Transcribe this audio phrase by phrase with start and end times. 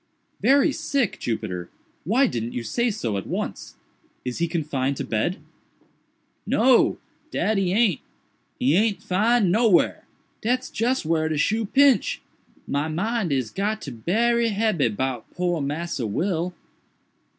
[0.41, 3.75] "Very sick, Jupiter!—why didn't you say so at once?
[4.25, 5.37] Is he confined to bed?"
[6.47, 6.97] "No,
[7.29, 13.91] dat he aint!—he aint 'fin'd nowhar—dat's just whar de shoe pinch—my mind is got to
[13.91, 16.55] be berry hebby 'bout poor Massa Will."